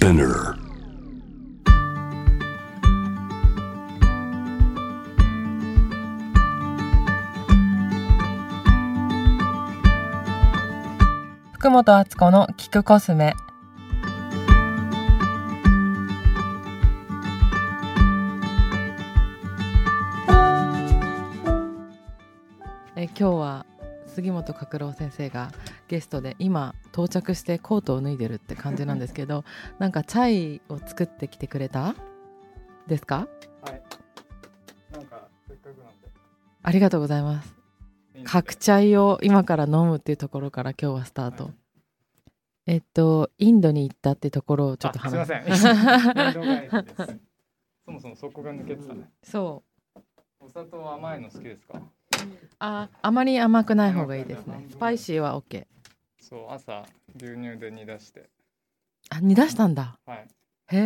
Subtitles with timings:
[0.00, 0.56] Spinner.
[11.52, 13.34] 福本敦子の聞くコスメ
[22.96, 23.66] え今日は
[24.10, 25.50] 杉本角郎先生が
[25.88, 29.44] ゲストで今到着してコートを脱いでるって感じなんですけど
[29.78, 31.94] なんかチャイを作ってきてくれた？
[32.86, 33.28] ですか？
[33.62, 33.82] はい。
[34.92, 36.08] なんかせっかくなんで。
[36.62, 37.56] ありがとうございます
[38.24, 41.54] 角チャイを今から飲むっていうところから今日はスタート、はい
[42.66, 47.20] えっとインドに行ったってところをちょっとあすいま話せん。
[47.84, 49.10] そもそもそこが抜けてたね。
[49.24, 49.64] そ
[49.96, 50.00] う
[50.44, 51.80] お砂糖は甘いの好きですか？
[52.58, 54.66] ああまり甘くない方がいいですね。
[54.70, 55.64] スパイシーは OK
[56.20, 56.84] そう朝
[57.16, 58.28] 牛乳で煮出して、
[59.08, 59.98] あ煮出したんだ。
[60.06, 60.28] はい。
[60.72, 60.76] へ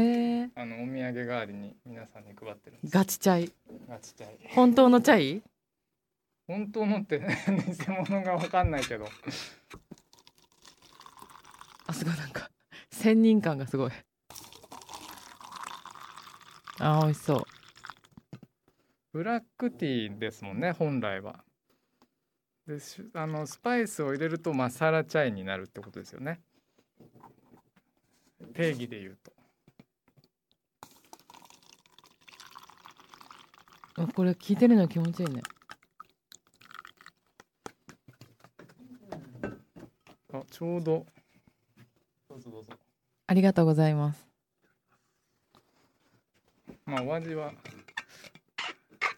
[0.45, 2.95] えあのお土産代わりに皆さんに配ってるんです。
[2.95, 3.53] ガチチャイ。
[3.89, 4.39] ガチチャイ。
[4.55, 5.43] 本当のチャイ？
[6.47, 7.27] 本当のって 偽
[8.09, 9.07] 物がわかんないけど。
[11.87, 12.51] あすごいなんか
[12.91, 13.91] 仙人感がすごい。
[16.81, 17.45] あ美味しそう
[19.15, 21.45] ブラックティーですもんね本来は。
[22.67, 26.41] でしあのスパイスを入れるとマサラチャイになるってことですよね。
[28.55, 29.33] 定義で言うと。
[34.03, 35.43] あこれ聞いてるの気持ちいいね
[40.33, 41.07] あちょうど。
[42.29, 42.73] どうぞどうぞ。
[43.29, 44.27] ありがとうございます
[46.85, 47.53] まあお味は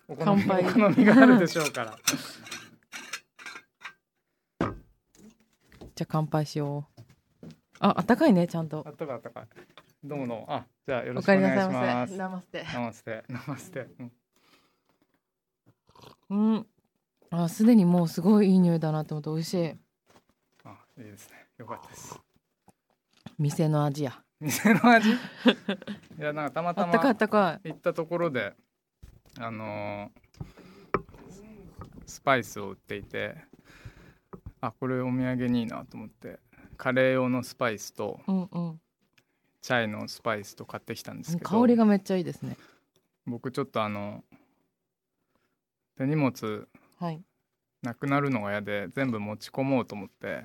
[0.08, 1.96] お好み乾杯お好みがあるでしょうから。
[5.94, 7.02] じゃあ乾杯しよう
[7.80, 9.48] ああったかいねちゃんとあったかいあったかい。
[10.04, 10.46] どうもどうも。
[10.48, 12.12] あじゃあよろしくお願いします。
[12.12, 13.88] せナマステナマステナマステ。
[13.98, 14.12] うん
[16.28, 16.66] うん
[17.30, 19.76] あすでにもうすごいいい匂いだなと思って美味しい
[20.64, 21.46] あいいですね。
[21.58, 22.20] よかったです。
[23.38, 25.10] 店の味や店の味？
[25.12, 25.16] い
[26.18, 28.54] やなんかたまたあったかいあまったか行ったところで
[29.38, 30.26] あのー
[32.06, 33.34] スパイスを売っていて、
[34.60, 36.38] あこれお土産にいいなと思って
[36.76, 38.80] カレー用のスパイスというんうん。
[39.60, 41.50] チャイのスパイスと買ってきたんですけど。
[41.60, 42.56] 香りがめっちゃいいですね。
[43.26, 44.22] 僕ちょっとあの
[45.98, 46.68] 手荷物
[46.98, 47.20] はい。
[47.82, 50.44] なくなるのが嫌で全部持ち込もうと思って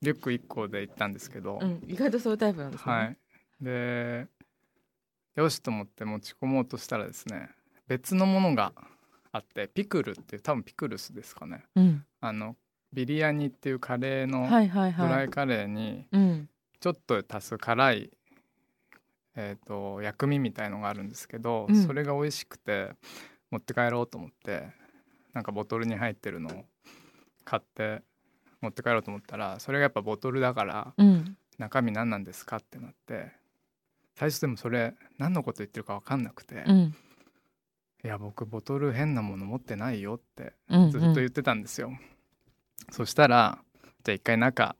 [0.00, 2.92] リュック1個で行ったんですけど、うん意外とそういうタイプなんですね。
[2.92, 3.16] はい。
[3.60, 4.26] で
[5.34, 7.50] よしと思って持ち込もうとしたらですね
[7.88, 8.72] 別のものが
[9.32, 11.64] あってピクルっていう多分ピクルスですかね。
[11.74, 12.04] うん。
[12.20, 12.56] あの
[12.92, 16.48] ビリヤニっていうカレーのはいはいドラはいイカレーにうん。
[16.80, 18.10] ちょっと足す辛い、
[19.36, 21.86] えー、と薬味みたいのがあるんですけど、うん。
[21.86, 22.90] それが美味しくて
[23.50, 24.68] 持って帰ろうと思って
[25.32, 26.64] なんかボトルに入ってるのを
[27.44, 28.02] 買って
[28.60, 31.36] 持って帰ろうと思ったらそれがやっぱボトルだからうん。
[31.58, 33.32] 中身何なんですかってなって
[34.14, 36.94] 最初でもそれ何のこと言ってるか分かんなくて「うん
[38.04, 41.92] いや僕ボトル変なもの持ってないよ」ってうんずっと言ってたんですよ。
[42.90, 43.58] そしたら
[44.04, 44.74] 「じゃあ一回中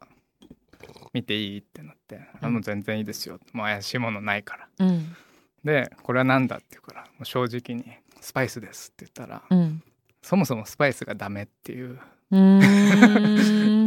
[1.12, 4.87] 見ていい?」ってなって「あもう全然いいですよ」もう怪しいものないから。
[4.87, 5.15] うん
[5.64, 7.84] で「これは何だ?」って言うからもう正直に
[8.20, 9.82] 「スパイスです」って言ったら、うん
[10.25, 11.99] そもそもスパイスがダメっていう、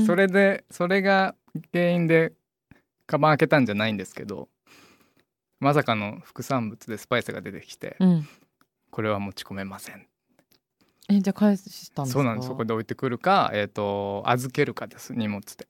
[0.06, 1.34] それでそれが
[1.72, 2.34] 原因で
[3.08, 4.50] カバン開けたんじゃないんですけど
[5.66, 8.28] まさかの副産物でスパイスが出てきて、うん。
[8.92, 10.06] これは持ち込めません。
[11.10, 12.20] えじゃあ返したんですか？
[12.20, 12.50] そうなんです。
[12.50, 15.68] そこで置いてくるか、えー、と預けるかです荷物で。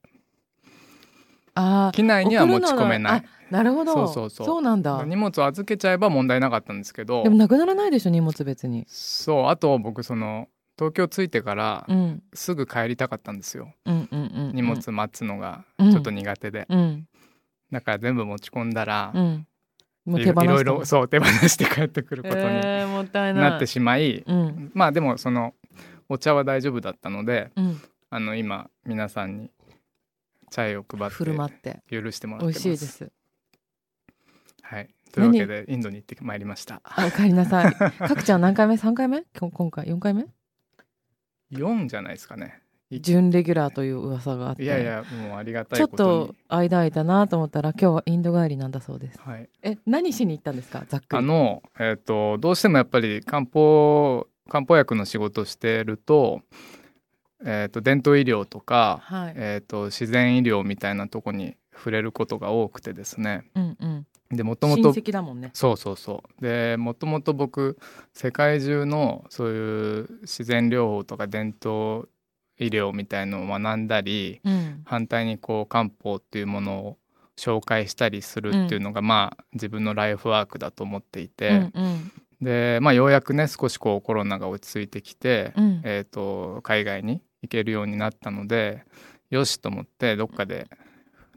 [1.54, 3.20] あ機内には持ち込めない。
[3.20, 3.94] あなるほど。
[3.94, 4.60] そうそうそう。
[4.60, 5.02] なんだ。
[5.06, 7.22] 荷物を預けちゃえば問題なかったんですけど。
[7.22, 8.84] でもなくならないでしょ荷物別に。
[8.86, 12.22] そうあと僕その東京着いてからうん。
[12.34, 14.54] すぐ帰りたかったんですよ、うんうんうんうん。
[14.54, 15.90] 荷物待つのがうん。
[15.90, 17.08] ちょっと苦手で、うん。
[17.72, 19.46] だから全部持ち込んだら、うん
[20.06, 24.70] もうい手放したろいろそう手放して帰ってくることになってしまい、うん。
[24.72, 25.54] まあでもその
[26.08, 27.80] お茶は大丈夫だったのでうん。
[28.08, 29.50] あの今皆さんに
[30.50, 31.82] チャイを配振る舞っって。
[31.88, 32.68] て許してもらって美ます。
[32.68, 33.12] 味しいです。
[34.62, 36.80] はい、というわけでインドに行ってまいりました。
[36.84, 37.72] あお帰りなさい。
[37.74, 38.76] かくちゃん何回目？
[38.76, 39.24] 三回目？
[39.38, 39.88] 今今回？
[39.88, 40.26] 四回目
[41.52, 44.62] ？4じゃないですかね準レギュラーという噂があって。
[44.62, 49.20] いやいやもうありがたちょっいこと間空いたなと思ったら今日はインド帰りなんだそうです。
[49.20, 49.48] はい。
[49.62, 50.84] え何しに行ったんですか？
[50.88, 51.18] ざっくり。
[51.18, 56.42] あの、えっとどうしてもやっぱり漢方漢方薬の仕事をしてると,、
[57.44, 59.34] えっと伝統医療とか、はい。
[59.36, 63.44] えっと自然医療みたいなとこに触れることが多くてですね。
[63.56, 64.06] うんうん。
[64.36, 65.50] でもと親もと戚だもんね。
[65.52, 66.42] そうそうそう。
[66.42, 67.78] でもともと僕
[68.12, 72.08] 世界中のそういう自然療法とか伝統
[72.58, 74.82] 医療みたいのを学んだりうん。
[74.84, 76.98] 反対にこう漢方っていうものを
[77.36, 82.12] 紹介したりするっていうのが、まあ自分のライフワークだと思っていて、うんうん。
[82.40, 85.80] でまあようやくね少しこうコロナが落ち着いてきて、うん。
[85.84, 88.84] えー、と海外に行けるようになったので
[89.30, 90.68] よしと思ってどっかで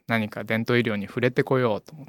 [0.08, 2.08] 何か伝統医療に触れてこようと思っ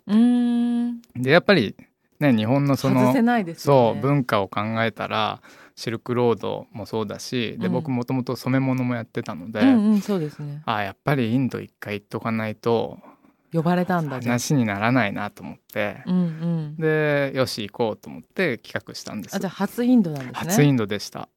[1.15, 1.21] て。
[1.21, 1.77] でやっぱり
[2.19, 5.41] ね日本のその外せないですそう文化を考えたら
[5.81, 7.73] シルクロードもそうだしでうん。
[7.73, 10.63] 僕もともと染め物もやってたので、うんうんそうですね。
[10.67, 12.99] あやっぱりインド一回行っとかないと
[13.53, 14.35] 呼ばれたんだじゃあ。
[14.35, 16.77] 話にならないなと思って、うんうん。
[16.77, 19.37] でよし行こうと思って企画したんです。
[19.37, 20.33] あじゃあ初インドなんですね。
[20.35, 21.29] 初インドでした。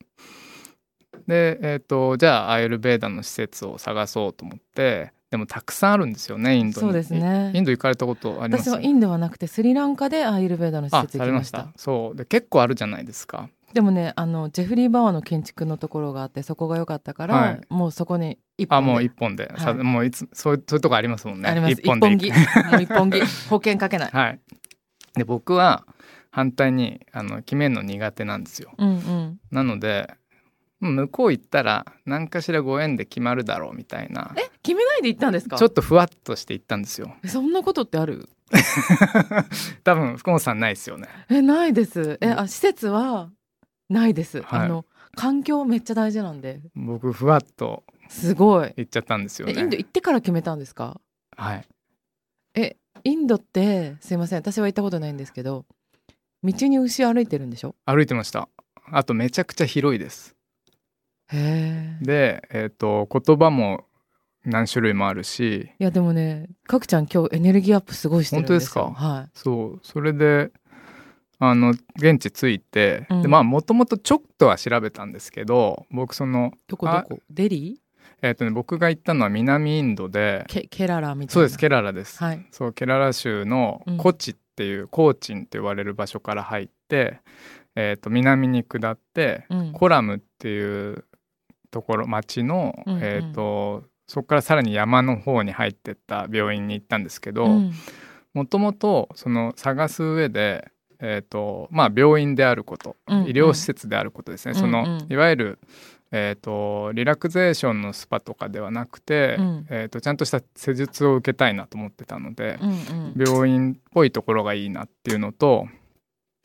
[1.26, 6.88] で、えー、とじゃあアイルベーダの施設を探そうと思ってでもたくさんあるんですよねインドに。
[6.88, 7.52] そうですね。
[7.56, 8.70] インド行かれたことあります？
[8.70, 17.62] 私はインドはなくてスリランカでアーユルベーダの施あ設行きましたたそうで結構あるじゃないですかでもねあのジェフリー・バワーの建築のところがあってそこが良かったから、はい。
[17.70, 18.90] もうそこに一本で。
[18.90, 19.84] あもう一本で、さはい。
[19.84, 21.50] もういつそういうそういうとこありますもんね。
[21.50, 21.72] あります。
[21.74, 22.26] 一本で行く。
[22.28, 22.72] 一本木。
[22.72, 23.20] もう一本木。
[23.50, 24.12] 保険かけない。
[24.12, 24.40] はい。
[25.16, 25.86] で僕は
[26.32, 28.72] 反対にあの決めるの苦手なんですよ。
[28.78, 29.40] うんうん。
[29.52, 30.14] なので
[30.82, 34.34] うん向こう行ったら何かしらご縁で決まるだろうみたいな。
[34.38, 35.58] え決めないで行ったんですか？
[35.58, 37.14] ちょっとふわっとして行ったんですよ。
[37.24, 38.30] えそんなことってある？
[39.84, 41.08] 多分福本さんないですよね。
[41.30, 42.18] えないです。
[42.22, 43.30] えあ施設は
[43.94, 44.66] ないです、はい。
[44.66, 44.86] あの
[45.16, 46.62] 環境めっちゃ大事なんで。
[46.76, 48.74] 僕ふわっとすごい。
[48.76, 49.54] 行っちゃったんですよね。
[49.56, 51.00] えインド行ってから決めたんですか？
[51.38, 51.68] はい。
[52.56, 54.40] えインドってすいません。
[54.40, 55.66] 私は行ったことないんですけど
[56.44, 57.76] 道に牛歩いてるんでしょ？
[57.86, 58.50] 歩いてました。
[58.92, 60.36] あとめちゃくちゃ広いです。
[61.32, 63.86] へえでえっ、と言葉も
[64.46, 65.72] 何種類もあるし。
[65.80, 68.84] いやでもねかくちゃん今日エネルギーアップすごいしてるんですよ。
[68.84, 69.80] 本当ですはそう。
[69.84, 70.52] それで
[71.40, 73.22] あの現地着いて、うん。
[73.22, 77.20] でまあもともとちょっとは調べたんですけど僕そのいどこどこ？
[77.30, 77.80] デリ
[78.22, 81.34] えっ、とね僕が行ったのは南インドでーケケララみたいな。
[81.34, 82.46] そうですケララです、はい。
[82.52, 83.98] そうケララ州のうん。
[83.98, 87.20] コチっていう、コーチンって言われる場所から入って、
[87.76, 89.74] えー、と南に下って、うん。
[89.74, 91.06] コラムっていう
[91.72, 93.04] ところ町の、うんうん。
[93.04, 97.72] えー、とそこからさらに山の方に入ってった病院に行ったんですけどうん。
[98.34, 100.72] もともとその探す上で、
[101.06, 103.28] えーとまあ、病院であること、うんうん。
[103.28, 104.88] 医療施設であることですね、そのうん。
[105.04, 105.60] うんいわゆる、
[106.12, 109.68] えー、とリラクゼーションのスパとかではなくて、うん。
[109.70, 113.14] えー、とちゃんとした施術を受けたいなと思ってたので、うんうん。
[113.18, 115.68] 病院っぽいところがいいなっていうのと,、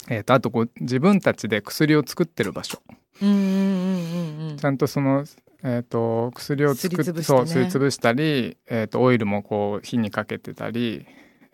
[0.08, 2.82] えー、とあとこう自分たちで薬を作ってる場所。
[3.22, 4.56] うんうんうんうんうん。
[4.56, 5.24] ちゃんとその、
[5.62, 7.22] えー、と薬を作ってね。
[7.22, 11.06] そうすりつぶしたり、えー、とオイルもこう火にかけてたり、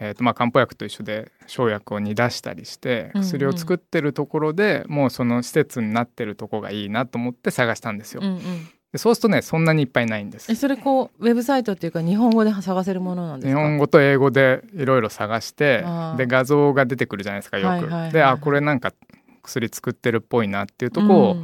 [0.05, 8.21] えーとまあ、漢方薬と一緒で生薬を煮出したりしてうんうん薬を作ってるところで、もうその施設になってるとこがいいなと思って探したんですよ。
[8.23, 8.41] うんうん
[8.93, 10.55] でそうするとねそんなにいっぱいないんですえ。
[10.55, 13.61] それこうウェブサイトっていうか日本語で探せるものなんで日すか？
[13.61, 15.85] 本語と英語でいろいろ探して
[16.17, 17.67] で画像が出てくるじゃないですかよく。
[17.71, 18.93] はいはいはいはいであこれなんか
[19.43, 21.37] 薬作ってるっぽいなっていうとこを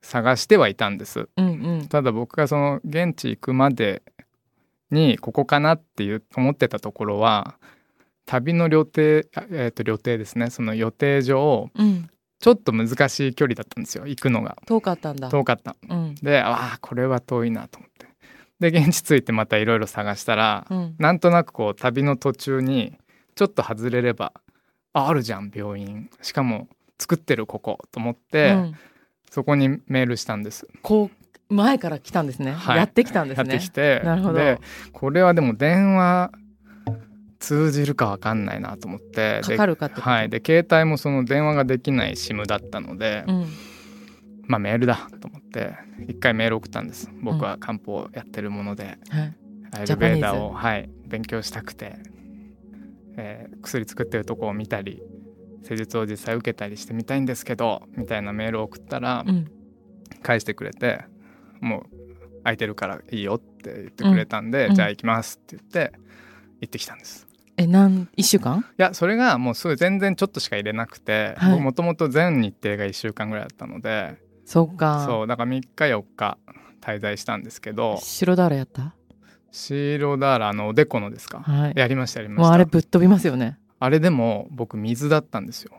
[0.00, 1.28] 探してはいたんです。
[1.36, 4.02] うんうんただ僕がその現地行くまで
[4.90, 7.56] にここかなっていう思ってたところは
[8.26, 9.00] 旅の旅程、
[9.34, 10.50] あえー、と旅程ですね。
[10.50, 12.10] その予定上うん。
[12.38, 14.58] ちょっと難しい距離だったんですよ行くのが。
[14.66, 15.30] 遠かったんだ。
[15.30, 15.76] 遠かった。
[15.88, 16.14] うん。
[16.16, 18.06] でああこれは遠いなと思って。
[18.60, 20.94] で現地着いてまたいろいろ探したら、うん。
[20.98, 22.94] なんとなくこう旅の途中に
[23.36, 24.32] ちょっと外れれば
[24.92, 26.10] ああるじゃん病院。
[26.20, 26.68] しかも
[26.98, 28.74] 作ってるここと思って、うん。
[29.30, 31.10] そこにメールしたんです、こ
[31.50, 32.76] う前から来たんですね、はい。
[32.76, 34.38] やってきたんですやねってきてなるほど。
[34.38, 34.60] で
[34.92, 36.32] これはでも電話
[37.46, 40.28] 通じるかわかんないなと思ってでかかるかってはい。
[40.28, 43.46] で携帯もその電話ができない SIM だったので、うん。
[44.48, 45.76] まあメールだと思って
[46.08, 47.08] 一回メール送ったんです。
[47.22, 49.36] 僕は漢方をやってるもので、はい。
[49.70, 51.94] アイルベーダを、はい、勉強したくて、
[53.16, 55.00] えー薬作ってるとこを見たり
[55.62, 59.48] 施術を実際受けたりしてみたいんですけどみたいなメールを送ったらうん。
[60.20, 61.04] 返してくれて、
[61.60, 64.74] もう空いてるからいいよって言ってくれたんで、うん。
[64.74, 65.92] じゃあ行きますって言って
[66.60, 67.25] 行ってきたんです。
[67.56, 68.60] えなん一週間？
[68.60, 71.60] いやそれがもうすぐ全然ちょっとしか入れなくてはい。
[71.60, 75.04] もともと全日程が1週間ぐらいだったのでそっか。
[75.06, 76.38] そうだから3日4日
[76.80, 78.94] 滞在したんですけど白ダーラやった？
[79.50, 81.40] シーロダーラのおでこのですか？
[81.40, 81.72] はい。
[81.76, 82.48] やりましたやりました。
[82.48, 83.58] もうあれぶっ飛びますよね。
[83.78, 85.72] あれでも僕水だったんですよ。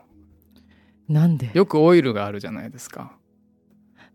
[1.08, 1.50] なんで？
[1.54, 3.12] よくオイルがあるじゃないですか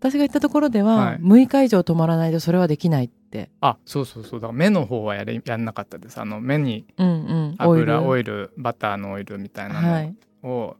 [0.03, 1.17] 私が行ったところでははい。
[1.19, 4.39] 6日以上泊まらないとそれはできないって、あそうそうそう。
[4.41, 6.19] だから目の方はやれやんなかったです。
[6.19, 7.11] あの目にうんう
[7.51, 10.15] ん、油オイイルバターのオイルみたいなはい。
[10.43, 10.75] のを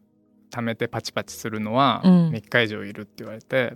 [0.52, 2.30] 貯めてパチパチするのはうん。
[2.32, 3.76] 3日以上いるって言われて、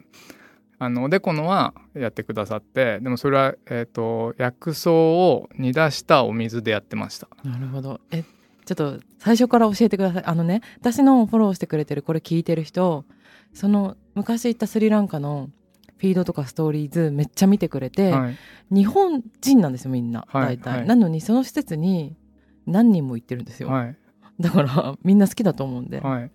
[0.79, 7.27] あのおでこのはやってくださってでもそれは、えー、と薬草を煮出したお水でやってました。
[7.43, 8.01] なるほど。
[8.11, 8.23] え
[8.67, 10.23] ちょっと最初から教えてください。
[10.25, 13.05] あのね私のフォローしてくれてるこれ聞いてる人
[13.53, 15.49] その昔行ったスリランカの
[15.97, 18.37] フィードとかストーリーズめっちゃ見てくれて、はい、
[18.75, 20.85] 日本人なんですよみんなはい大体、はい。
[20.85, 22.17] なのにその施設に
[22.65, 23.95] 何人も行ってるんですよ、はい。
[24.39, 26.31] だからみんな好きだと思うんで、はい、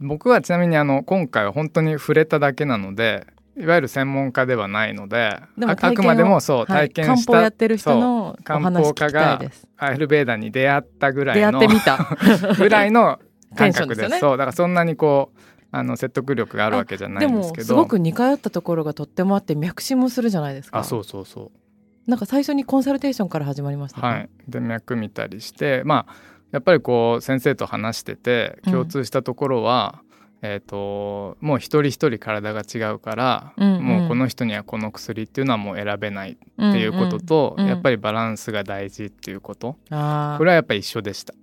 [0.00, 3.26] 僕はちなみにあの今回は本当に触れただけなので
[3.56, 9.40] いわゆる専門家ではないのであくまでもそうはい体験し漢方やたってる人のお漢方家が
[9.76, 12.16] アイルベーダに出会ったぐら出会いのってみた。
[12.56, 13.18] ぐらいの
[13.56, 14.08] 感覚です。
[14.08, 15.38] ねそうだからそんなにこう
[15.72, 17.66] あの説得力があるわけじゃないんですけど。
[17.66, 20.78] すごく似通ったところがとってもあって脈診もするじゃないですか。
[20.78, 22.10] あそうそうそう。
[22.10, 26.14] なんか最初にコンサルテーションから始まりましたかはい、で脈見たりしてまあ
[26.50, 28.72] やっぱりこう先生と話しててうん。
[28.72, 30.02] 共通したところは、
[30.42, 33.82] えー、ともう一人一人体が違うから、うんうん。
[33.82, 41.34] もうこの人にはこの薬っていうのはもう選べないっっていうことと、うんうんやっぱりバランスが大事っていうこと、あこれはやっぱり一緒でした。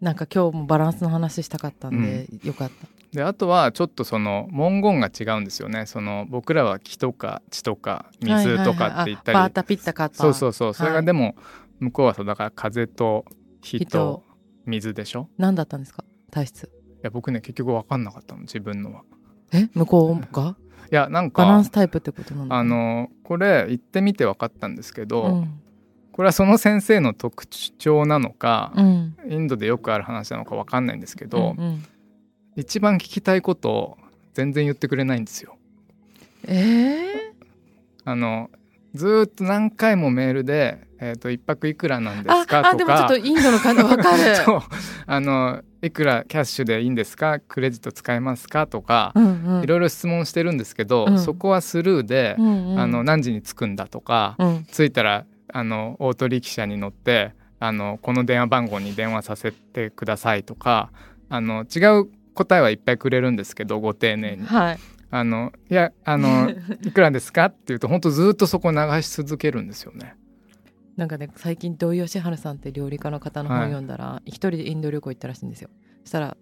[0.00, 2.86] なんか今日もバランスの話したかったんで、よかった。
[3.12, 5.86] であとはちょっとその文言が違うんですよね。
[5.86, 9.34] その僕らは気とか血とか水とかって言ったり、はいはいはい。
[9.34, 10.74] あバータピッタカッタそうそうそう。
[10.74, 10.98] それはい。
[11.00, 11.34] がでも
[11.80, 13.24] 向こうはそうだから風と
[13.60, 13.90] 火火と。
[13.98, 14.24] と
[14.66, 15.28] 水でしょ。
[15.38, 16.04] 何だったんですか？
[16.30, 16.64] 体質。
[16.64, 16.68] い
[17.02, 19.02] や僕ね結局分かんなかったの自分のは。
[19.52, 20.56] え向こうが？
[20.92, 25.60] いやなんバランかスタイプってことなんだあのこれ行ってみて分かったんですけど、うん。
[26.12, 29.16] これはその先生の特徴なのか、うん。
[29.28, 31.84] インドでよくある話なのか分かんないんですけど、うんうん。
[32.56, 33.98] 一番聞きたいことを
[34.34, 35.56] 全然言ってくれないんですよ。
[36.46, 37.32] え
[38.04, 38.50] あの
[38.94, 44.36] ずーっと何回もメールで「えー、と一泊いくらなんでー、すか?」ああとかでもちょっとインドの感じわかる。
[44.44, 44.60] そう。
[45.06, 47.38] あの「いくらキャッシュでいいんですか？
[47.46, 49.62] クレジット使えますか?」とか、うんうん。
[49.62, 51.18] いろいろ質問してるんですけど、うん。
[51.18, 52.78] そこはスルーで、うんうん。
[52.80, 54.64] あの何時に着くんだとか、うん。
[54.70, 60.90] 着いたらあのオートリキシャに乗ってあのこの電話番号に電話させてくださいとか
[61.28, 64.46] あの違う答えはいっぱいくれるんですけどご丁寧に。
[64.46, 64.78] はい。
[65.12, 66.50] あのいやあの
[66.86, 67.46] いくらですか？
[67.46, 70.14] って言うと本当ずっとそこ流し続けるんですよね。
[70.96, 73.68] なんかね最近土井善晴さんって料理家の方の本はい。
[73.68, 75.70] 読んだら、一人でインド旅行行ったらしいんですよ。
[76.04, 76.36] そしたら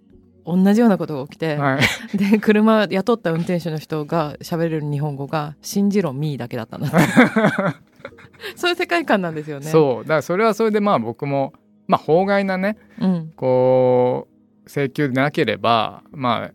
[0.45, 1.78] 同じようなことが起きて、は
[2.14, 6.97] い、で車雇った運転手の人が喋れる日本語が「信じろミー」だけだったんだって。
[8.57, 9.67] そういう世界観なんですよね。
[9.67, 10.02] そう。
[10.05, 11.52] だからそれはそれでまあ僕も
[11.87, 14.28] まあ法外なねう、ん、こ
[14.64, 16.52] う請求でなければまあ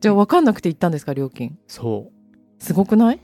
[0.00, 1.56] じゃあ分かんなくて行ったんですか料金？
[1.66, 2.62] そう。
[2.62, 3.20] すごくない？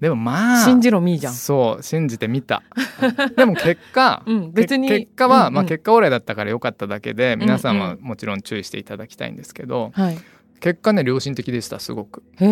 [0.00, 1.32] でもまあ信じろミーじゃん。
[1.32, 2.62] そう信じてみた。
[3.36, 5.54] でも結果 うん別にけ結果は、うんうん。
[5.54, 8.00] まあ、結果オーライだったから良かっただけで、皆さんはうん。
[8.02, 10.18] もちろん注意していただきたいんですけど、はい。
[10.60, 12.22] 結果ね良心的でしたすごく。
[12.40, 12.46] へ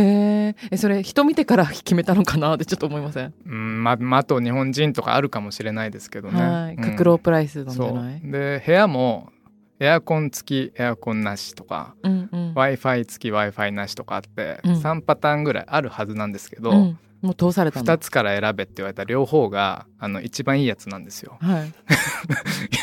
[0.50, 0.54] ー。
[0.70, 6.42] えそれ人見てから 決めたのかなってちょっと思いません、うんままあ、あと日本人とかあるかもしれないですけどね。
[6.42, 6.74] はい。
[6.74, 6.82] うん。
[6.82, 8.20] 格ロープライスなんじそうゃない？
[8.22, 9.30] で部屋も
[9.80, 12.54] エアコン付きエアコンなしとか、うんうん。
[12.54, 14.72] W i f i 付き w i f i なしとかあって、うん。
[14.74, 21.38] 3パターンぐらいあるはずなんですけど、うんもう通されたんだ2つから選べって言われた両方があの一番いいやつなんですよ。
[21.40, 21.68] はい。
[21.68, 21.72] い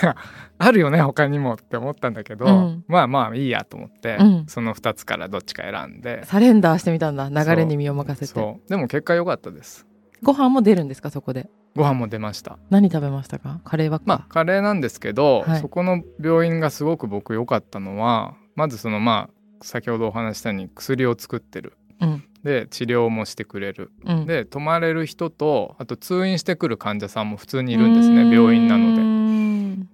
[0.03, 0.15] や
[0.57, 2.83] あるよね他にもって思ったんだけど、うん。
[2.87, 4.45] まあまあいいやと思って、うん。
[4.47, 6.23] その2つからどっちか選んで。
[6.25, 7.29] サレンダーしてみたんだ。
[7.29, 8.59] 流れに身を任せて。
[8.67, 9.85] でも結果良かったです。
[10.23, 11.47] ご飯も出るんですかそこで？
[11.75, 12.57] ご飯も出ました。
[12.71, 13.61] 何食べましたか？
[13.63, 15.61] カレーばっか、まあカレーなんですけど、はい。
[15.61, 21.73] そこの病院がすごく僕良かったのはまずそのまあ先ほどお話ししたように薬を作ってる。
[21.99, 23.91] うんで治療もしてくれる。
[24.05, 29.21] うん、で泊まれる人とあと通院してくる患者さんも普通にいるんですね病院なので。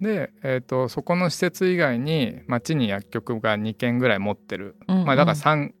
[0.00, 5.72] で、えー、とそこの施設以外に町に薬局が2軒ぐらい持ってる、うんまあ、だから 3,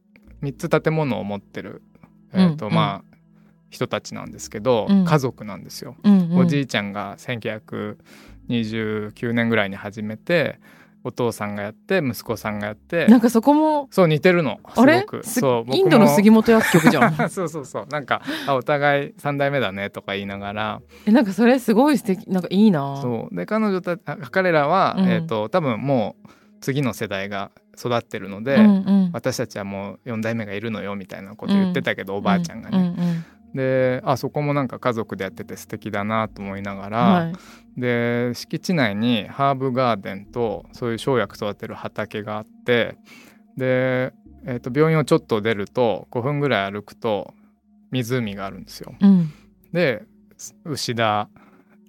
[0.42, 1.82] 3つ建物を持ってる、
[2.32, 3.08] えーとうんまあ、
[3.70, 5.04] 人たちなんですけど、うん。
[5.04, 5.96] 家族なんですよ。
[6.02, 6.38] うんうん。
[6.38, 10.58] おじいちゃんが1929年ぐらいに始めて
[11.04, 13.06] お父さんがやって息子さんがやって。
[13.06, 17.14] なんかそこもそう似てるのすあれそうインドの杉本薬局じゃん。
[17.30, 17.86] そうそうそう。
[17.88, 20.80] なんかあお互い3代目だねとか言いながら。
[21.06, 22.98] えなんかそれすごい素敵なんかいいな。
[23.00, 23.34] そう。
[23.34, 25.08] で彼女たあ彼らは、うん。
[25.08, 26.28] えー、と多分もう
[26.60, 28.68] 次の世代が育ってるので、うんう
[29.08, 29.10] ん。
[29.12, 32.78] 私たちはもう4代目がいるのよみたいなこと言ってたけど、おばあちゃんがね。
[32.78, 33.24] うんうん
[33.54, 37.80] であそこもなんか家族でやってて素敵だなと思いながら、はい。
[37.80, 42.98] で敷地内にハーブガーデンとそういう生薬育てる畑があって
[43.56, 44.12] で、
[44.44, 47.34] えー、と病院をちょっと出ると5分ぐらい歩くと
[47.90, 48.94] 湖があるんですよ。
[49.00, 49.32] うん。
[49.72, 50.04] で
[50.64, 51.28] 牛だ、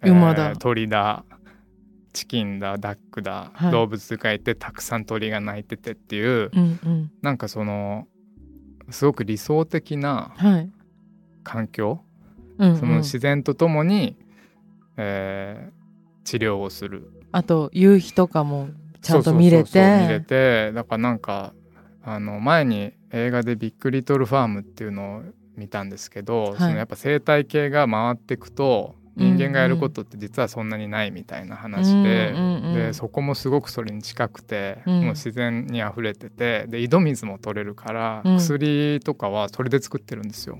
[0.01, 0.55] 馬だ。
[0.55, 1.25] 鳥だ
[2.13, 3.71] チキンだダックだ、はい。
[3.71, 7.11] 動物がいてたくさん鳥が鳴いててっていう、うんうん。
[7.21, 8.07] なんかその
[8.89, 10.71] すごく理想的なはい
[11.49, 12.01] 環境、
[12.57, 12.77] うんうん。
[12.77, 14.17] その自然とともに、
[14.97, 15.79] えー
[16.29, 17.11] 治療をする。
[17.31, 18.69] あと夕日とかも
[19.01, 20.25] ちゃんと見れそうそうそうそう見れて。
[20.25, 21.53] てだからなんか
[22.03, 25.21] あの前に映画で「ビッグ・リトル・ファーム」っていうのを
[25.57, 26.57] 見たんですけど、い。
[26.59, 34.93] そのやっぱ生態系が回っていくと人間がやることって実はそんなにないみたいな話で,、うんうんうんでそこもすごくそれに近くて、うん。
[35.01, 38.35] もう自然にあふれててで井戸水も取れるから、うん。
[38.35, 40.59] 薬とかはそれで作ってるんですよ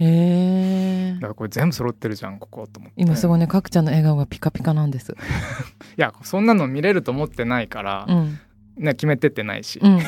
[0.00, 3.02] へえだからこれ全部揃ってるじゃんここと思って。
[3.02, 5.12] 今すごいねかくちゃんの笑顔がピカピカなんです。
[5.96, 8.38] いやそんなの見れると思ってないから、うん。
[8.76, 10.02] ね、決めてってないし、うんうん。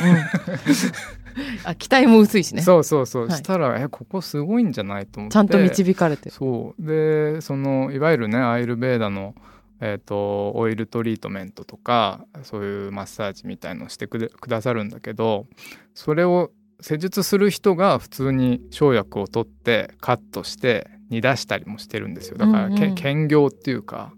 [1.65, 2.63] あ期待も薄いしね。
[2.63, 3.37] そうそうそう、はい。
[3.37, 5.33] したらえここすごいんじゃないと思って。
[5.33, 6.31] ちゃんと導かれてる。
[6.31, 6.87] そう。
[6.87, 9.35] でそのいわゆるねアイルベーダの、
[9.81, 15.47] えー、とオイルトリートメントとかそういうマッサージみたいのをしてくださるんだけど
[15.95, 22.39] それを施術する人が普通に生薬を取ってカットして煮出したりもしてるんですよ。
[22.39, 22.79] だから、うんうん。
[22.79, 24.13] け兼業っていうか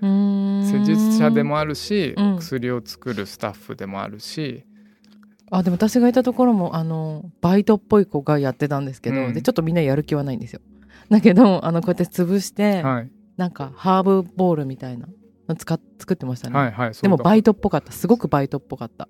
[0.00, 2.36] 施術者でもあるし、うん。
[2.38, 4.64] 薬を作るスタッフでもあるし。
[5.50, 9.34] あでも私がいたところもあのバイトっぽい子がやってたんですけど、うん。
[9.34, 10.60] でちょっとみんなやる気はないんですよ。
[11.10, 15.08] だけどあのこうやって潰して、はい、なんかハーブボールみたいな
[15.48, 17.92] の使っ作ってましたね、はいはいでもバイトっぽかった。
[17.92, 19.08] すごくバイトっぽかった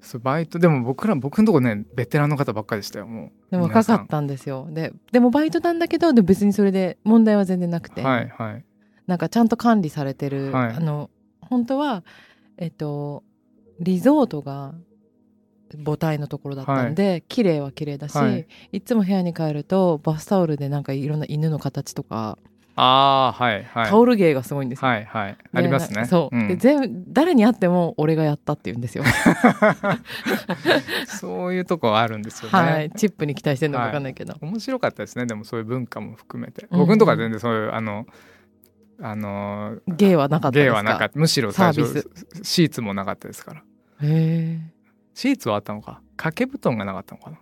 [0.00, 3.30] そうバイトでも僕ら僕のとこねベテランの方ばっかりでしたよもう。
[3.50, 4.68] でも若かったんですよ。
[4.70, 8.64] ででもバイトなんだけどでも別にそれで問題は全然なくて、はいはい。
[9.06, 10.74] なんかちゃんと管理されてる、はい。
[10.74, 12.04] あの本当は
[12.56, 13.24] えっと
[13.80, 14.74] リゾートが
[15.84, 18.46] 母体のところだったんで、綺麗は綺麗だし、はい。
[18.72, 22.38] い、つも部屋に帰るとバスタオルでなんかいろんな犬の形とか、
[22.80, 23.90] ああはいはい。
[23.90, 24.88] タオル芸がすごいんですよ。
[24.88, 25.32] はいはい。
[25.32, 26.04] でありますね。
[26.04, 26.46] そう、ん。
[26.46, 29.02] で全部誰に会っても俺がやったって言うんですよ。
[31.08, 34.36] そういうとこあるんですよね、はい、チップに期待してるのか分かんないけど。
[34.40, 35.26] 面白かったですね。
[35.26, 36.78] でもそういう文化も含めて、うん。
[36.78, 38.06] 僕のとこは全然そういうあの
[39.02, 40.72] あの芸はなかったですか？
[40.72, 41.18] 芸はなかった。
[41.18, 42.08] むしろ最初
[42.42, 43.60] シーツもなかったですから。
[43.60, 43.62] へ
[44.02, 44.60] え。
[45.14, 46.00] シーツはあったのか。
[46.16, 47.38] 掛け布団がなかったのかな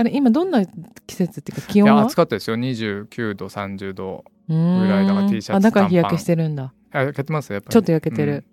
[0.00, 0.64] あれ今どんな
[1.06, 2.02] 季節っていうか気温は？
[2.06, 2.56] 暑かったですよ。
[2.56, 6.72] 29度30度ぐらいだから T シャツあだから日焼けしてるんだ。
[6.92, 7.72] あ焼けてますやっぱり。
[7.72, 8.32] ちょっと焼けてる。
[8.32, 8.44] うん。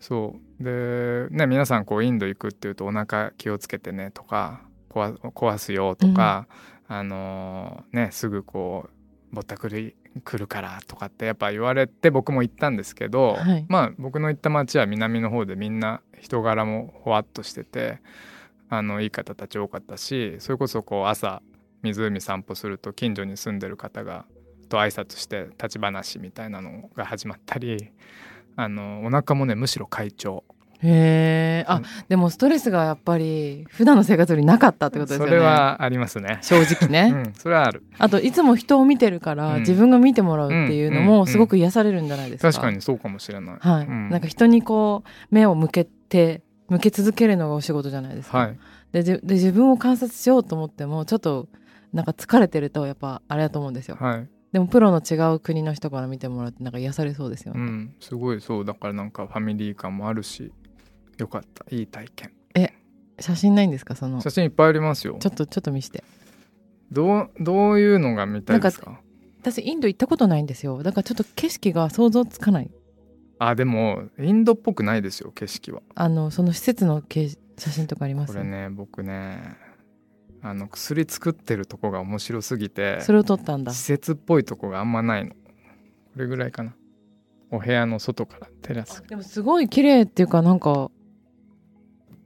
[0.00, 0.64] そう。
[0.64, 6.48] でね皆さんこうインド行くっていうとお腹気をつけてねとか壊壊すよとか、
[6.88, 8.88] あのーねすぐこ
[9.32, 13.66] うぼったくり来るからとかってやっぱ言われて僕も行ったんですけど、はい。
[13.68, 18.00] まあ僕の行った町は南の方でみんな人柄もほわっとしてて
[18.68, 21.42] あのいい方たち多かったしそれこそこう朝
[21.82, 24.24] 湖散歩すると近所に住んでる方が
[24.68, 27.90] と挨拶して立ち話みたいなのが始まったり
[28.56, 30.44] あのお腹もねむしろ快調
[30.82, 31.64] へえ。
[31.68, 35.30] あ、うんでもストレスがやっぱり普段の生活よりなかったってことですよね。
[35.30, 36.38] それはありますね。
[36.42, 37.10] 正直うね。
[37.30, 42.52] ん、それはあるあといつも人を見てるから、うん自分が見てもらうっていうのもすごく癒されるんじゃないですか。
[42.52, 43.56] 確かにそうかもしれない。
[43.58, 48.38] はい、うんなんか人にこう目を向けて向け続けるのがお仕事じゃないですか。
[48.38, 48.58] はい、
[48.92, 51.48] でじで自分を観察しようと思ってもちょっと
[51.92, 53.96] なんか疲れてるとやっぱあれだと思うんですよ。
[53.98, 57.60] はい、でもプロの違う国の人から見てもらってなんか癒されそうですよね。
[57.60, 58.64] うん、すごいそう。
[58.64, 60.52] だからなんかファミリー感もあるし
[61.18, 61.64] よかった。
[61.74, 62.32] いい体験。
[63.18, 63.96] 写真ないんですか？
[63.96, 64.18] その。
[64.20, 65.14] ち写真いっぱいありますよ。
[65.14, 66.04] ょっとちょっと見して。
[66.92, 69.00] どうどういうのが見たいですか
[69.40, 70.82] 私インド行ったことないんですよ。
[70.82, 72.70] だからちょっと景色が想像つかない
[73.38, 75.82] あでもインドっぽくないですよ景色は。
[75.94, 78.32] あのその施設のけ写真とかあります？
[78.32, 79.56] これね僕ね
[80.42, 83.72] あの薬作ってるとこが面白すぎてそれを撮ったんだ。
[83.72, 85.30] 施設っぽいとこがあんまないの。
[85.30, 85.36] こ
[86.16, 86.74] れぐらいかな。
[87.50, 89.02] お部屋の外からテラス。
[89.06, 90.90] でもすごい綺麗っていうかなんか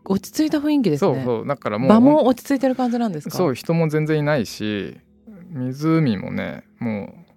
[0.04, 1.14] 落ち着いた雰囲気ですね。
[1.14, 3.36] そうそうだからもう場も落ち着いてる感じなんですか？
[3.36, 4.98] そう人も全然いないし
[5.50, 7.29] 湖もねもう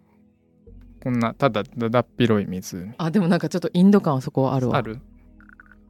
[1.03, 4.77] こんなただだだっ広い湖あでもなんかちょっとインド感はそこはあるわ。
[4.77, 4.99] ある。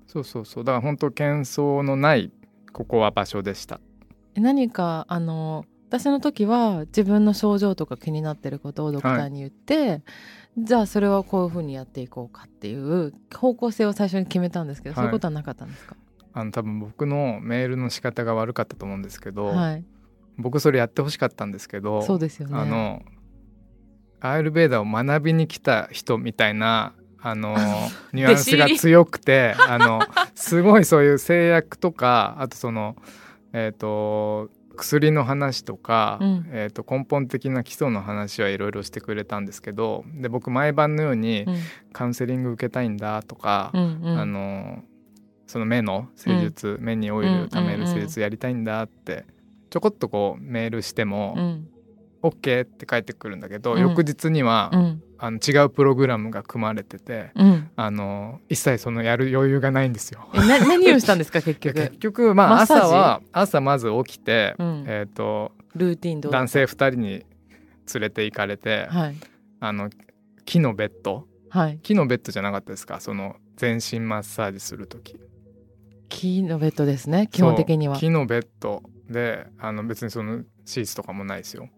[0.08, 0.64] そうそうそう。
[0.64, 2.32] だから本当喧騒のない
[2.72, 3.80] ここは場所でした。
[4.36, 10.02] え何かあの私の時は自分の症状とか気になってることをドクターに言って、
[10.58, 15.04] じゃあそれはこういうふうにやっていこうかっていう方向性を最初に決めたんですけど、はい。
[15.04, 15.96] そういうことはなかったんですか？
[16.34, 19.86] あの多分僕のメールの仕方が悪かったと思うんですけど、はい。
[20.38, 22.58] 僕それやってほしかったんですけどそうですよね。
[22.58, 23.04] あの
[24.30, 27.56] アイルベーダを学びに来た人みたいなあの
[28.14, 30.02] ニュアンスが強くてあの
[30.36, 32.96] すごいそういう制約とかあとその
[33.54, 36.46] えっ、と薬の話とか、うん。
[36.52, 41.56] えー、と根本的な基礎の話はいろいろしてくれたんですけどで僕毎晩のようにうん。
[41.92, 44.20] カウンセリング受けたいんだとか、うんうん。
[44.20, 44.84] あの
[45.46, 49.26] その目の施術、目にオイルをためる施術やりたいんだって
[49.70, 51.68] ちょこっとこうメールしてもうん
[52.24, 53.82] 「OK」って返ってくるんだけど、うん。
[53.82, 55.04] 翌日には、うん。
[55.20, 57.70] あの違うプログラムが組まれててうん。
[57.78, 60.28] あの一切そのやる余裕がないんですよ。
[60.34, 61.76] えな何をしたんですか 結局？
[61.76, 64.84] 結局まあ朝は朝まず起きて、うん。
[64.88, 67.10] えー、とルーティン男性2人に
[67.94, 69.16] 連れて行かれて、はい。
[69.60, 69.90] あの
[70.46, 71.28] 木のベッド？
[71.50, 71.80] はい。
[71.84, 73.00] 木のベッドじゃなかったですか？
[73.00, 75.20] その全身マッサージする時。
[76.10, 77.98] 木のベッドですね基本的には。
[77.98, 81.70] 木のベッドであの別にそのシーツとかもないですよ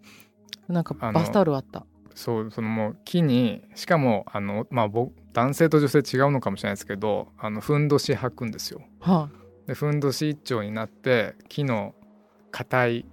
[0.67, 1.85] なんかバスタオルあった。
[2.13, 8.81] そうそのもう木にしかもあのまあ僕男性と女性違うのかもしれないですけどあのふんどし履くんですよ。
[9.01, 9.29] は
[9.67, 11.93] でふんどし一丁になって木の
[12.51, 13.05] 硬い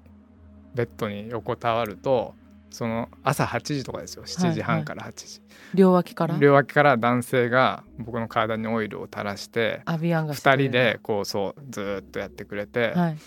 [0.75, 2.35] ベッドに横たわると
[2.71, 4.25] その朝8時とかですよ。
[4.25, 6.39] 7時半から8時、あ両脇から？
[6.39, 10.65] 両脇から男性が僕の体にオイルを垂らしてアビアンがしてく2れる。
[10.65, 13.19] 人でこうそうずーっとやってくれて、はい。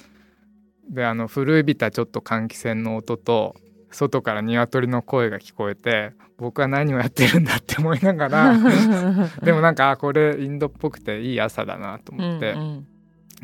[0.89, 3.55] であの古びたちょっと換気扇の音と
[3.91, 8.59] 外から鶏の声が聞こえて僕は何をやってるんだって思いながら
[9.43, 12.87] でもなんかあこれインドっぽくていい朝だなと思って、うんうん。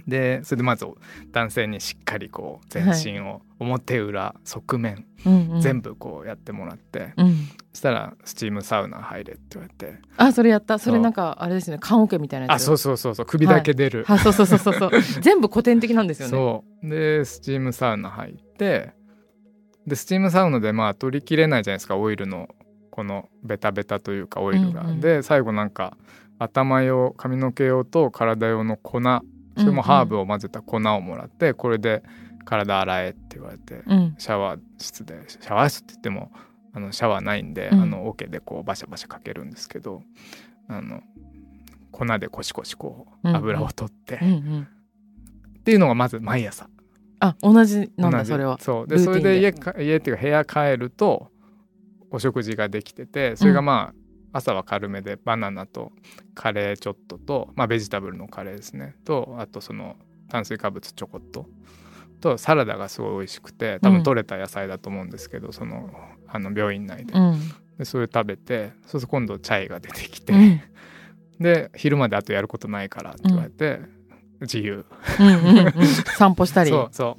[0.07, 0.85] でそれでまず
[1.31, 5.61] 男性にしっかりこう全身を表裏側面うんうん。
[5.61, 7.35] 全部こうやってもらって、うん。
[7.73, 9.99] そしたらスチームサウナ入れって言われて。
[10.17, 10.79] あそれやった。
[10.79, 12.63] それなんかあれですね棺桶みたいなやつ。
[12.63, 14.19] あそうそうそうそう首だけ出る、はい。
[14.19, 14.91] そうそうそうそうそう。
[15.21, 16.31] 全部古典的なんですよね。
[16.31, 16.89] そう。
[16.89, 18.93] でスチームサウナ入って
[19.91, 22.47] でスチームサウナでまあ取りきれないじゃないですかオイルの
[22.91, 24.83] このベタベタというかオイルが。
[24.83, 25.97] うんうんで最後なんか
[26.39, 29.01] 頭用髪の毛用と体用の粉
[29.57, 32.03] それもハーブを混ぜた粉をもらって、これで
[32.45, 34.15] 体洗えって言われてうん。
[34.17, 36.31] シャワー室でシャワー室って言っても
[36.73, 37.81] あのシャワーないんで、うん。
[37.81, 40.03] あの桶でこうバシャバシャかけるんですけど
[40.69, 41.01] あの
[41.91, 43.35] 粉でコシコシこううんうん。
[43.35, 44.67] 油を取って、うんうん。
[45.59, 46.69] っていうのがまず毎朝。
[47.21, 48.57] あ同じなんだそれは。
[48.59, 48.87] そう。
[48.87, 51.29] でそれで家か家っていうか部屋帰ると
[52.09, 53.93] お食事ができててそれがま
[54.33, 55.91] あ、朝は軽めでバナナと
[56.33, 58.95] カレーちょっととまあベジタブルのカレーですね。
[59.05, 59.95] とあとその
[60.29, 61.45] 炭水化物ちょこっと。
[62.21, 63.95] とサラダがすごい美味しくて多うん。
[63.97, 65.89] 分取れた野菜だと思うんですけど、その
[66.27, 67.39] あの病院内で,、うん。
[67.77, 70.61] でそれ食べてそうすると今度チャイが出てきて、うん。
[71.39, 73.79] で昼まであとやることないからって言われて、
[74.41, 74.85] 自由。
[75.19, 75.71] うんうんうん。
[76.17, 76.69] 散歩したり。
[76.71, 77.17] そうそ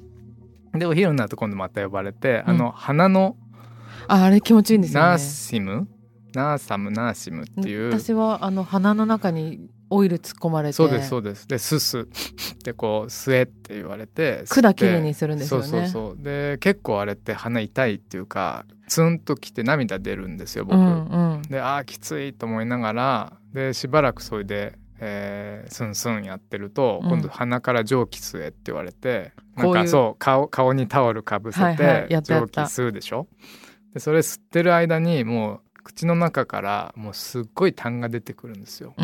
[0.74, 0.78] う。
[0.78, 2.54] でお昼になると今度また呼ばれて、うん。
[2.54, 3.36] あの花の
[4.08, 5.88] ああれ気持ちいいんですよナーねシム？
[6.34, 6.90] ナーサム？
[6.90, 7.90] ナーシムっていう。
[7.92, 10.72] 私はあの鼻の中にオイル突っ込まれて。
[10.72, 11.46] そうですそうです。
[11.46, 12.04] でススっ
[12.64, 15.66] てこう吸えって言われて管きれいにするんですよね。
[15.66, 16.22] そうそうそう。
[16.22, 21.42] で結構あれって鼻痛いっていうかツンときて涙出るんですよ僕、うんうん。
[21.42, 27.10] であーきついと思いながらでしばらくそれで、えースンスンやってると、うん。
[27.10, 31.70] 今度鼻から蒸気吸えって言われてなんこういうかそう顔顔にタオルかぶせて、は
[32.08, 33.26] いは蒸気吸うでしょ？
[33.94, 38.94] でそれ吸ってる間にもう口の中からもうすっごい痰が出てくるんですよ。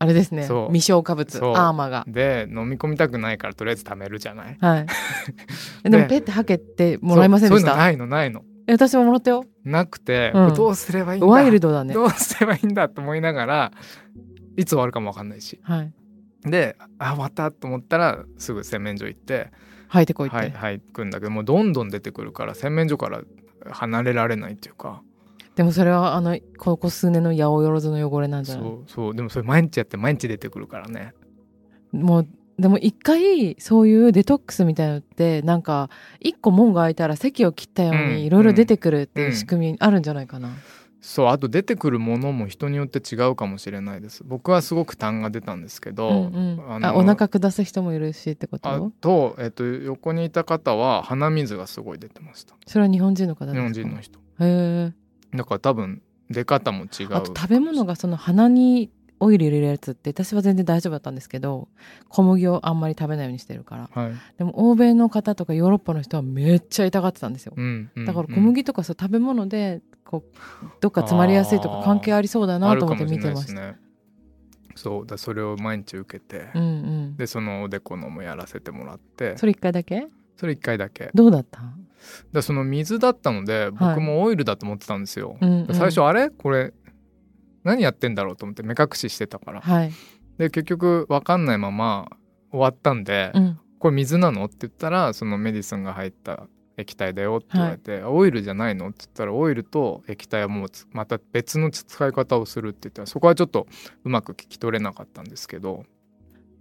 [0.00, 0.42] あれですね。
[0.68, 1.38] 未消化物。
[1.38, 2.04] アーマが。
[2.08, 4.56] で飲み込みたくないからとりあえず貯めるじゃない？
[4.60, 4.86] はい。
[5.84, 7.76] えでもでペッてはけてもらえませんでした？
[7.76, 8.42] ないのないの。
[8.66, 9.44] え私ももらったよ。
[9.64, 10.54] なくて、うん。
[10.54, 11.26] どうすればいいんだ？
[11.26, 11.94] ワイルドだね。
[11.94, 13.72] どうすればいいんだと思いながら
[14.58, 15.58] いつ終わるかも分かんないし。
[15.62, 15.92] はい。
[16.42, 19.50] であ終わったと思ったらすぐ洗面所行って
[19.88, 23.22] 吐いてこいって、はいはい行くんだけどもうどんどん出てくるから洗面所から
[23.70, 25.02] 離れられないっていうか。
[25.56, 28.64] でもそれはあのここ数年の八百万の汚れなんじゃない？
[28.64, 31.12] そうそうでもそれ毎日やって毎日出てくるからね。
[31.90, 32.28] もう
[32.60, 35.90] でも一回そういうデトックスみたいなのってなんか
[36.20, 40.50] 一個門が開いたら席を切ったよううんにいろいろ出てくるっていう仕組みあるんじゃないかな、
[41.00, 44.24] そうあと出てくるものも人によって違うかもしれないです。
[44.24, 46.84] 僕はすごく痰が出たんですけど、うんうん。
[46.84, 48.68] あお腹下す人もいるしってこと？
[48.68, 52.54] あと、えっと、横にいた方は鼻水がすごい出てました。
[52.66, 54.18] それは日本人の方です日か本人の人。
[54.18, 54.92] へえ
[55.36, 57.14] だから多分出方も違う。
[57.14, 61.68] あと食べ物がその鼻にオイル入れるやつって私は全然大丈夫だったんですけど
[62.08, 63.90] 小麦をあんまり食べないようにしてるから。
[63.92, 67.54] はい、でも欧米の方とかヨーロッパの人はめっちゃ痛がってたんですよ。
[67.56, 70.36] うんうんだから小麦とかそう食べ物でこう
[70.80, 73.74] どっか詰まりやすいとか関係ありそうだあなと思って見てました。
[74.74, 77.16] そうだそれを毎日受けて、うんうん。
[77.16, 79.36] でそのおでこのもやらせてもらって。
[79.36, 80.06] それ一回だけ？
[80.36, 81.10] それ1回だけ。
[81.14, 81.62] どうだった？
[82.32, 85.74] でその水だったので僕もオイルだと思ってたんですよ、うんうん。
[85.74, 86.30] 最初あれ？
[86.30, 86.72] これ
[87.68, 89.92] 何やってんだろうと思って目隠ししてたからはい。
[90.38, 92.08] で結局分かんないまま
[92.50, 98.88] 終わったんで、うんこれ水なの?」って言ったらそのメディスンが入った液体だよって言われて、オイルじゃないの？
[98.88, 103.68] って言ったらオイルと液体はもうつまた別の使い方をするって言ったらそこはちょっと
[104.04, 105.84] うまく聞き取れなかったんですけど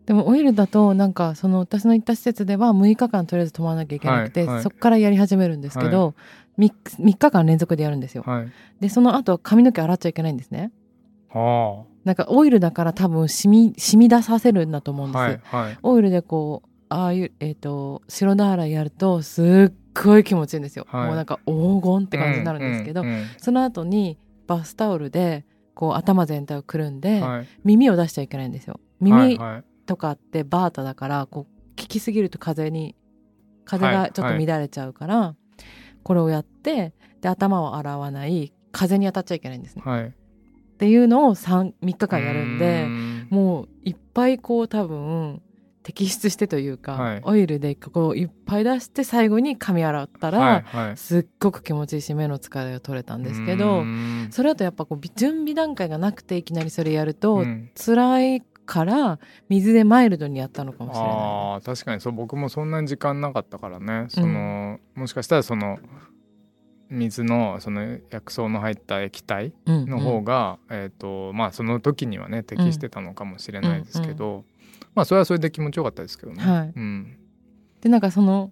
[0.06, 6.13] でもオイルだとなんかその私の行った施設では6日間とりあえず泊まらなきゃいけなくて、はいはいそこからやり始めるんですけど、
[6.60, 8.24] 3, 日間連続でやるんですよ。
[8.26, 10.72] はいでその後髪の毛洗っちゃいけないんですね。
[11.29, 15.39] はなんかオイルだから多分染み染み出させるんだと思うんあです。
[15.43, 20.85] はいはいオイルでこうああいうえっ、と白だ洗いやるとすっごい気持ちいいんですよ。
[20.89, 28.73] はいもうなんか黄金って感じになるんですけど、うんうんその後にバスタオルでこう頭全体をくるんで、うんはい耳を出しちゃいけないんですよ。
[28.73, 32.95] はい耳はいとかってバータだからこう効きすぎると風に
[33.65, 35.35] 風がちょっと乱れちゃうから、
[36.03, 39.83] これをやってで頭を洗わない風に当たっちゃいけないんですね。
[40.77, 42.87] はいっていうのを 3, 3日間やるんで
[43.29, 45.41] もういっぱいこう多分
[45.83, 47.21] 摘出してというか、はい。
[47.23, 50.97] オイルでこういっぱい出して最後に髪洗ったら、はいはい。
[50.97, 53.83] すっごく気持ちいいし目の疲れが取れたんですけうど
[54.29, 57.71] それだとやっぱこう準備段階がなくていきなりそれやると、うん。
[57.73, 61.09] 辛いから水でマイルドにやったのかもしれない。
[61.09, 62.13] あー確かにそう。
[62.13, 64.07] 僕もそんなに時間なかったからね。
[64.09, 65.79] その、もしかしたらその
[66.89, 74.45] 水のその薬草の入った液体うんの方が、えっ、とまあその時にはね適してたのかもしれないですけど、
[74.95, 76.43] まあそれはそれで気持ちよかったですけどね。
[76.43, 76.73] はい。
[76.76, 77.17] うん、
[77.82, 78.52] でなんかその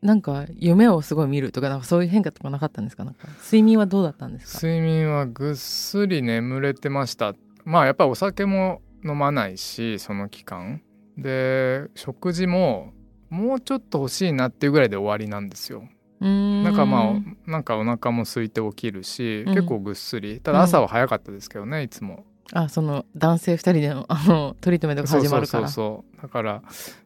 [0.00, 3.04] なんか夢をすごい見るとかなんかそういう変化とかなかったんですか？
[3.04, 4.66] なんか睡眠はどうだったんですか？
[4.66, 7.34] 睡眠はぐっすり眠れてました。
[7.64, 10.82] まあやっぱりお酒も飲まないしその期間。
[11.16, 12.92] で食事も
[13.28, 15.82] もうちょっと欲しいなっていうぐらいで終わりなんですよ
[16.20, 17.12] ななんかま
[17.46, 19.54] あなんかお腹も空いて起きるし、うん。
[19.54, 20.40] 結構ぐっすり。
[20.40, 22.24] ただ朝は早かったですけどね、いつも。
[22.52, 25.68] あその男性2人での あのトリートメントが始まるから。
[25.68, 26.62] そうそうだから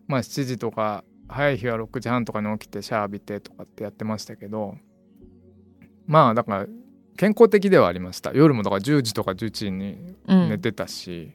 [0.07, 4.77] まあ7時とか早い日は6時半とかに起きてシャワー浴びてとかってやってましたけど。
[6.07, 6.67] まあだから
[7.17, 8.33] 健康的ではありました。
[8.33, 10.49] 夜もだから10時とか11時にうん。
[10.49, 11.33] 寝てたし、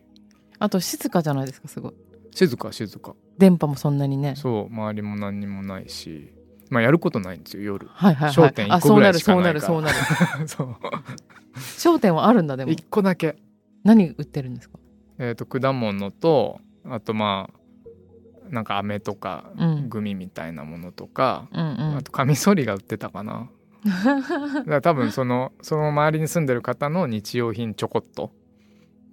[0.60, 1.94] あと静かじゃないですかすごい。
[2.32, 3.16] 静か静か。
[3.38, 4.36] 電波もそんなにね。
[4.36, 6.34] そう周りも何にもないし
[6.70, 7.88] まあやることないんですよ夜。
[7.94, 8.50] はいはいはい。
[8.50, 9.60] 焦点一個ぐらいしかないから。
[9.60, 10.76] あそうなるそうなるそうなる。
[11.78, 11.96] そう。
[11.96, 12.72] 焦点はあるんだでも。
[12.72, 13.38] 1個だけ。
[13.84, 14.78] 何売ってるんですか？
[15.20, 19.90] えー、と果物とあとまあなんか飴とかうん。
[19.90, 21.98] グミみたいなものとか、うんうん。
[21.98, 23.50] あとカミソリが売ってたかな。
[23.86, 28.32] だから多分そのその周りに住んでる方の日用品ちょこっと、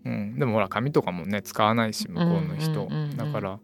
[0.05, 3.17] うん、でもほら紙とかもね使わないし向こうの人、うんうんうんうん。
[3.17, 3.61] だから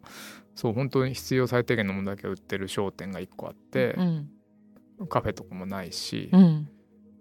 [0.54, 4.28] そう本当に必要最低限のものだけ売ってる商店が1個あってう、ん。
[5.08, 6.68] カフェとかもないし、うん。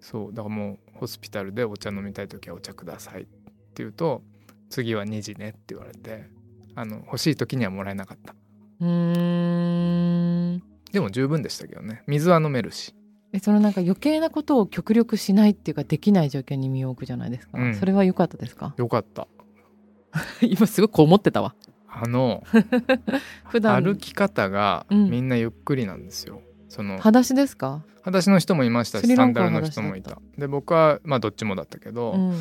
[0.02, 3.30] そうだからもうホスピタルでお茶飲みたい時はお茶くださいって
[3.78, 4.22] 言うと
[4.70, 6.30] 次は2時ねって言われて
[6.76, 8.36] あの欲しい時にはもらえなかった。
[8.82, 10.64] うーん。
[10.92, 12.04] でも十分でしたけどね。
[12.08, 12.94] 水は飲めるし。
[13.32, 17.76] えそのなんか余計なことを極力しないっていうかできない状況に身を置くじゃないですか、うん。
[17.76, 18.74] それは良かったですか？
[18.78, 19.28] よかった。
[20.42, 21.54] 今すごいこう思ってたわ
[21.92, 22.44] あの
[23.50, 23.84] 普段。
[23.84, 25.10] 歩き方がうん。
[25.10, 30.22] みんなゆっくりなんですよ、その裸足ですか、裸足の人もいましたしサンダルの人もいた。
[30.38, 32.36] で僕はまあどっちもだったけど、うん、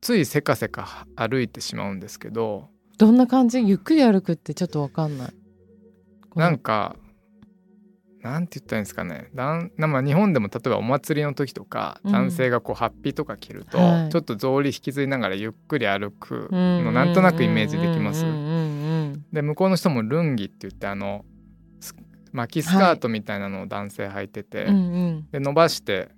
[0.00, 3.66] ついせかせか歩いてしまうんですけどどんな感じ？
[3.66, 5.34] ゆっくり歩くってちょっとわかんない。
[6.34, 6.96] なんか
[8.22, 9.28] なんて言ったらいいんですかね。
[9.34, 12.12] だんなまあ日本でも例えばお祭りの時とか、うん。
[12.12, 14.08] 男性がこうハッピーとか着ると、はい。
[14.08, 16.84] ちょっと草履引きずりながらゆっくり歩くうん。
[16.84, 18.24] のなんとなくイメージできます。
[18.24, 18.53] うんうんうん
[19.34, 21.24] で向こうの人もルンギって言ってあの
[21.80, 21.94] ス
[22.32, 25.28] 巻きスカートみたいなのを男性履いてて、うんうん。
[25.30, 26.08] で伸ばして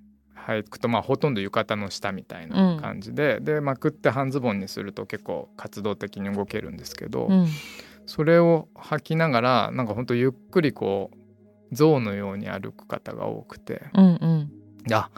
[0.46, 7.46] 履くとまあほとんど浴衣の下みたいな感じで、でまくって半ズボンにすると結構活動的に動けるんですけど、うん。
[8.06, 14.50] それを履きながらなんかほんとゆっくりこう象のように歩く方が多くてうんうん。
[14.92, 15.10] あ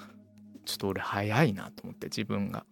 [0.65, 2.65] ちょっと俺早いなと思って自分が、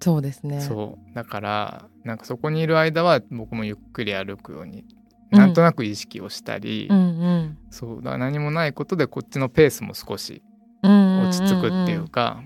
[0.00, 0.60] そうですね。
[0.60, 1.14] そう。
[1.14, 4.84] だからなんかそこにいる間は僕もゆっくり歩くように
[5.32, 5.38] うん。
[5.38, 7.58] なんとなく意識をしたり、うんうん。
[7.70, 10.42] そうだ何もないことでこっちのペースも少し
[10.82, 12.42] うん落ち着くっていうか、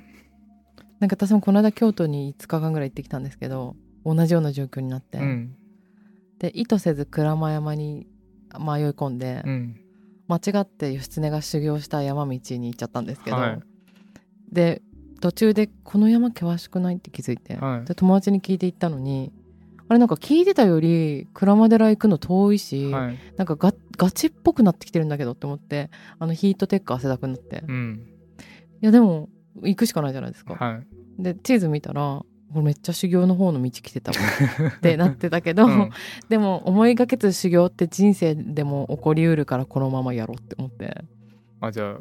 [1.00, 5.56] なんか私もこの間京都に5日間ぐらい行ってきたんですけど同じような状況になって、うん。
[6.38, 8.06] で意図せず鞍馬山に
[8.58, 9.76] 迷い込んで、うん。
[10.28, 13.60] 間違って義経が修行した山道に行っちゃったんですけど、はい。
[14.52, 14.82] で
[15.20, 17.85] 途中でこの山険しくないって気づいて、はい。
[17.85, 19.33] で友達に聞いて行ったのに
[19.88, 23.18] あれなんか聞いてたより鞍馬寺行くの遠いし、はい。
[23.37, 28.06] なんかガガチっぽくなってきてるんだけどって思ってあのヒートテック汗だくになって、いうん。
[28.80, 29.28] やでも
[29.62, 30.80] 行くしかないじゃないですか、は
[31.18, 31.22] い。
[31.22, 34.16] で地図見たらこれめっちゃ修行の方の道来てたわ。
[34.78, 35.90] ってなってたけど、うん。
[36.28, 41.04] でも思いがけず修行って人生でも起こりうるからこのままやろうって思って。
[41.61, 41.98] あじゃあ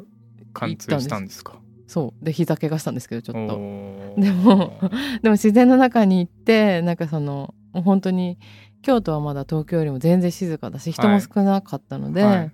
[0.52, 1.60] 貫通したんですか？
[1.90, 2.24] そう。
[2.24, 3.56] で膝怪我したんですけどちょっと。
[4.20, 4.72] でも
[5.22, 8.38] でも自然の中に行ってなんかその本当に
[8.82, 12.52] 京都はまだ東京よりも全然静かだし人も少なかったので、はい。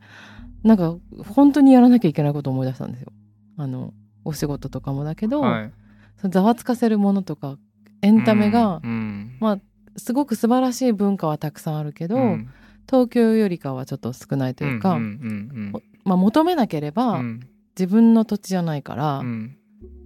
[0.62, 0.96] なんか
[1.34, 3.12] 本当にやらなきゃいけないことを思い出したんですよ。
[3.58, 3.92] あの
[4.24, 5.72] お仕事とかもだけど、はい。
[6.16, 7.58] そのざわつかせるものとか
[8.00, 9.58] エンタメが、うんまあ
[9.98, 12.48] すごく素晴らしい文化はたくさんあるけど、うん。
[12.88, 15.72] 東京よりかはちょっと少ないというか、うんうん
[16.04, 17.40] まあ、求めなければ、うんうん
[17.78, 19.56] 自分の土地じゃないから、うん。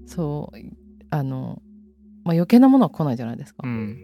[0.06, 0.58] そう
[1.10, 1.62] あの、
[2.24, 3.98] まあ、余計なものは来ないじゃないですか、っうん。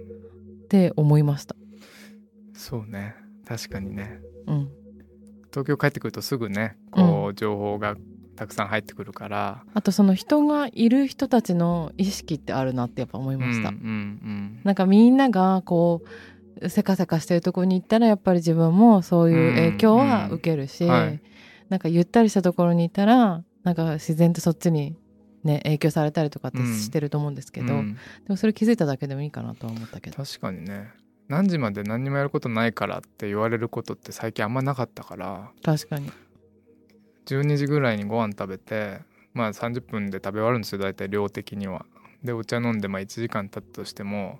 [0.68, 1.56] て思いました。
[2.54, 3.14] そうね。
[3.46, 4.20] 確かにね。
[4.46, 4.68] うん。
[5.50, 7.96] 東京帰ってくるとすぐねこう情報が
[8.36, 9.64] たくさん入ってくるから。
[9.72, 13.70] あとその人がいる人たちの意識ってあるなってやっぱ思いました。
[13.70, 16.02] うんうんなんかみんながこ
[16.60, 21.22] うせかせかしてるところに行ったらやっぱり自分もそういう影響は受けるし、うんはい。
[21.68, 24.94] なんかゆったりしたところにいたらなんか自然とそっちに
[25.42, 30.24] ね影響されたりとかってうんしてると思うんですけど、うんでもそれ気づいただけでもいいかなとは思ったけど。
[30.24, 30.88] 確かにね
[31.26, 36.12] 何時まで何にもやることないからって言われることって最近あんまなかったから確かに。
[37.26, 39.00] 12時ぐらいにご飯食べて
[39.34, 41.84] まあ30分で食べ終わるんですよ大体量的には。
[42.22, 44.38] でお茶飲んでまあ1時間経ったとしても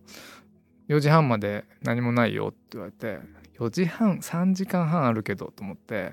[0.88, 3.18] 4時半まで何もないよって言われて
[3.58, 6.12] 4時半3時間半あるけどと思って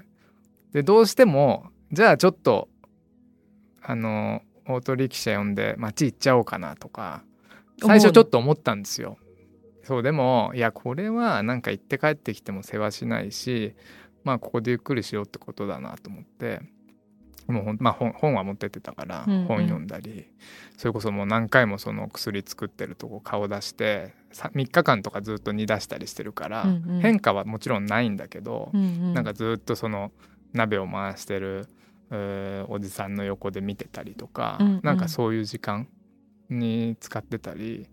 [0.72, 2.70] でどうしてもじゃあちょっと
[3.84, 7.24] あのオートリキシャ呼んで街行っちゃおうかなとか
[7.82, 9.18] 最初ちょっと思ったんですよ。
[9.84, 13.76] そうでもいやこれはなんか行って帰ってきても世話しないし
[14.24, 16.62] まあここでゆっくりしようってことだなと思って
[17.48, 19.46] もうほん、まあ、本本は持ってってたからうんうん。
[19.46, 20.26] 本読んだり、
[20.78, 27.00] それこそもう何回もその薬作ってるとこ顔出してさ3日間とかずっと煮出したりしてるから、うんうん。
[27.02, 29.14] 変化はもちろんないんだけど、うんうん。
[29.14, 30.12] なんかずっとその
[30.54, 31.83] 鍋を回してる、えー
[32.70, 34.80] おじさんの横で見てたりとか、うんうん。
[34.84, 35.88] なんかそういう時間
[36.50, 37.88] に使ってたり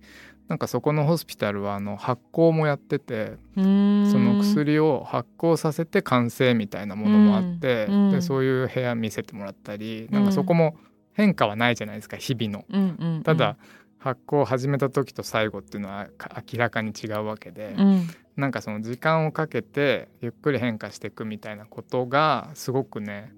[0.49, 8.11] なんかそこのホスピタルはあの発酵もやっててその薬を発酵させて完成みたいなものもあって、うんうん。
[8.11, 10.77] でそういう部屋見せてもらったりなんかそこも
[11.13, 12.65] 変化はないじゃないですか日々の。
[12.69, 13.23] うんうんうん。
[13.23, 13.57] ただ、
[13.99, 18.09] 発酵を始めた時と最後っていうのはか明らかに違うわけで、うん。
[18.37, 23.33] なんかその時間をかけてゆっくり変化していくみたいなことがすごくね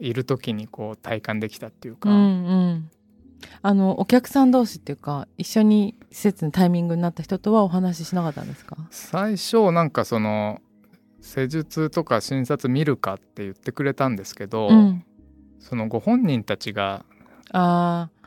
[0.00, 2.20] いる時にこう体感できたっていうか、うんう
[2.74, 2.90] ん、
[3.62, 8.76] あのお客さん同士っていうか一緒に施設のタイミングになった人とはお話ししなかったんですか？
[8.90, 10.60] 最初なんかその
[11.20, 15.04] 施術とか診察見るかって言ってくれたんですけど、うん、
[15.58, 17.04] そのご本人たちが
[17.52, 18.20] あー。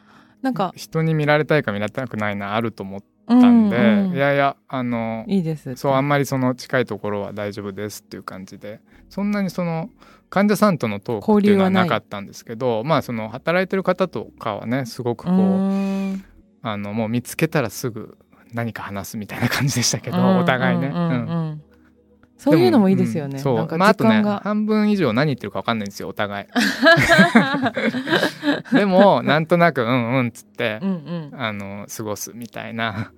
[0.44, 4.16] なんか人に見られたいか見られたくないなあると思っうたんで、うんうん。
[4.16, 5.76] いやいやあのいいです。
[5.76, 9.90] そうあんまりその近いところは大丈夫ですっていう感じでそんなにその
[10.30, 15.36] 患者さんとのトークっていうのはなかったんですけどまあその働いてる方とかはねすごくこう、
[16.64, 18.18] あのもう見つけたらすぐ
[18.54, 20.88] 何か話すみたいな感じでしたけど、うんお互いね。
[20.88, 21.30] うんうんうん。
[21.30, 21.53] うん
[22.38, 23.38] そういうのもいいですよね。
[23.38, 23.56] うんそう。
[23.56, 26.48] なんかまあ、あとね半分以上何言ってるか分かんないんですよお互い。
[28.76, 30.90] でもなんとなくうんうんっつってう、ん
[31.32, 33.12] うん、あの過ごすみたいな。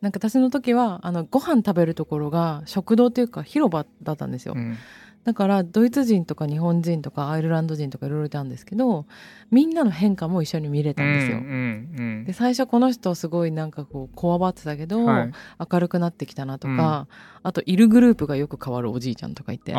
[0.00, 4.76] なんか私の時はあのご飯食べるところが食堂というか広場だったんですよ、うん。
[5.24, 9.06] だからドイツ人とか日本人とかアイルランド人とかいろいろいたんですけど
[9.52, 15.32] みんなの変化も一緒に見れたんですよ、うんうんで最初この人すごいなんかこうこわばってたけど、うんはい、
[15.70, 17.06] 明るくなってきたなとか、
[17.42, 19.74] あといるグループがよく変わるおじいちゃんとかいて。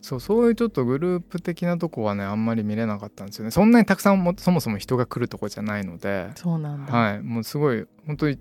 [0.00, 3.50] そうそういうちょっとグループ的なとこはねあんまり見れなかったんですよね。
[3.50, 6.30] そんなにたくさんもそもそも人が来るとこじゃないので。
[6.36, 7.22] そうなんだ、はい。
[7.22, 8.38] もうすごい本当に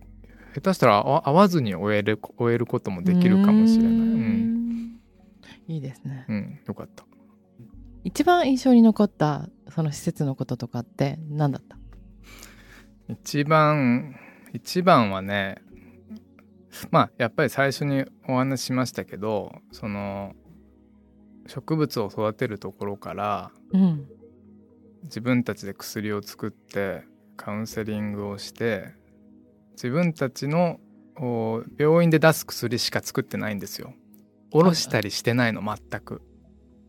[0.53, 3.91] 下手したらあ会わずに終える終えることもできるかもしれない。
[3.91, 4.99] うん。
[5.67, 7.03] いいですね、うん、よかった。
[8.03, 11.75] 一番印象に残ったその施設のこととかって何だった？
[13.07, 14.15] 一番
[14.53, 15.61] 一番はね
[16.91, 20.33] まあやっぱり最初にお話ししましたけどその
[21.47, 24.07] 植物を育てるところからうん
[25.03, 27.03] 自分たちで薬を作って
[27.37, 28.93] カウンセリングをして
[29.73, 30.79] 自分たちの
[31.17, 33.93] お病院で出す薬しか作ってないんですよ。
[34.51, 36.21] おろしたりしてないの全く。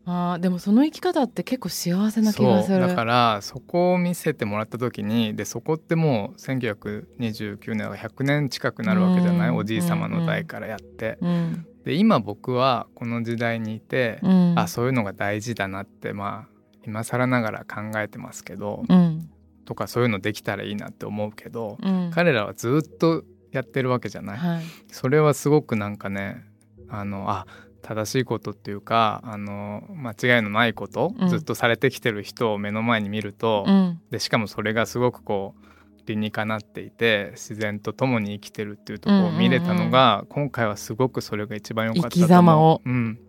[0.09, 2.79] あーでもその生き方って結構幸せな気がする。
[2.79, 11.65] だからそこを見せてもらった時にでそこってもう1929年は100年近くなるわけじゃない、うんおじい様の代からやって、うん。
[11.83, 14.53] で今僕はこの時代にいて、うん。
[14.57, 19.29] あそういうのが大事だなってまあ今更ながら考えてますけど、うん。
[19.65, 22.11] とかそういうのできたらいいなって思うけど、うん。
[22.13, 24.37] 彼らはずっとやってるわけじゃない？
[24.37, 24.63] はい。
[24.89, 26.45] それはすごくなんかね
[26.89, 27.45] あのあ
[27.87, 31.29] 正しいことっていうかあの間違いのないこと、うん。
[31.29, 34.01] ずっとされてきてる人を目の前に見ると、うん。
[34.11, 35.67] でしかもそれがすごくこう
[36.05, 42.27] 理にかなっていて自然と共に生きてるっていうところを見れたのが、今回はすごくそれが一番良かったと思う。
[42.27, 42.81] 生き様を。
[42.85, 43.19] うん、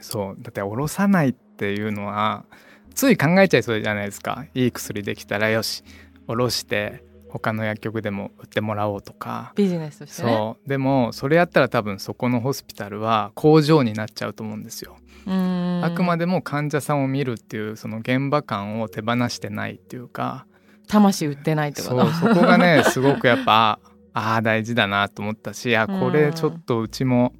[0.00, 0.36] そう。
[0.40, 2.44] だって下ろさないっていうのは
[2.94, 4.46] つい考えちゃいそうじゃないですか。
[4.54, 5.82] いい薬できたらよし。
[6.26, 7.04] 下ろして
[7.34, 9.52] 他の薬局でも売ってもらおうとか。
[9.56, 10.32] ビジネスとしてね。
[10.32, 10.68] そう。
[10.68, 14.96] でもそれやったら多分そこのホスピタルは工場になっちゃうと思うんですよ。
[15.26, 20.46] あくまでも患者さんを見るっていうその現場感を手放してないっていうか。
[20.86, 22.12] 魂売ってないってこそとう。
[22.12, 23.80] そこがねすごくやっぱ
[24.12, 27.32] ああ大事だなと思ったしあこれちょっとうちも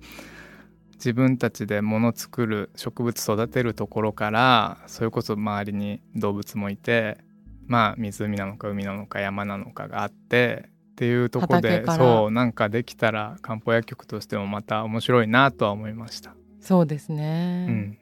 [0.95, 7.19] 自分たちで物作る植物育てるところからそれこそ周りに動物もいて
[7.67, 16.35] まあ湖なのか海なのか山なのかがあってっていうところでそうなんかできたら漢方薬局としてもまた面白いなとは思いました。
[16.61, 17.99] そうですね、うん、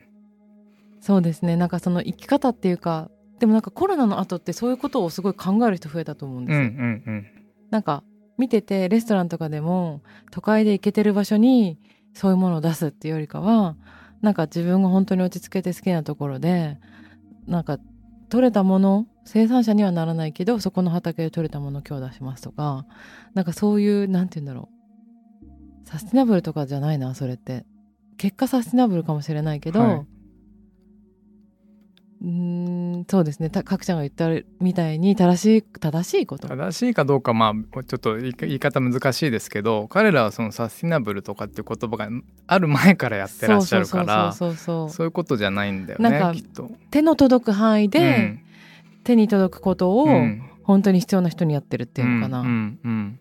[1.01, 1.57] そうですね。
[1.57, 3.11] なんかその生き方っていうか
[3.41, 7.27] でもなんかコロナの後ってそういうことをすごい考える人増えたと思うんですよ、うんうんうん。
[7.71, 8.05] なんか
[8.39, 11.79] 見ててレストランとかでも都会で行けてる場所に
[12.15, 13.77] そういうものを出すっていうよりかは
[14.21, 16.79] なんか自分が本当に落ち着けて好きなところで
[17.47, 17.79] なんか
[18.29, 22.87] 取れたもの生産者にはならないけどそこの畑で取れたものを今日出しますとか
[23.35, 24.83] なんかそういうなんて言うんだろう。
[25.89, 27.67] サスティナブルとかじゃないなそれって。
[28.17, 30.07] 結果サスティナブルかもしれないけど、はい。
[32.23, 33.51] うーんそうですね。
[33.51, 34.29] た角ちゃんが言った
[34.61, 36.49] みたいに正しい正しいこと。
[36.49, 42.09] 正しいかどうかまあちょっと言い方難しいですけど彼らはそのサスティナブルとかっていう言葉が
[42.47, 46.71] ある前からやってらっしゃるからそうそうそうそうそういうことじゃないんだよなんかねきっと。
[46.91, 48.41] 手の届く範囲で、うん
[49.05, 50.49] 手に届くことをうん。
[50.65, 53.19] 本当に必要な人にやってるっていうのかな、うんうんうん。